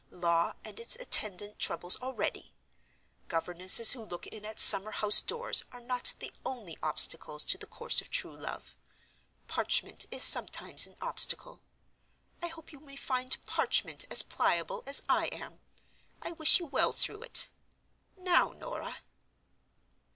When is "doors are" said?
5.21-5.79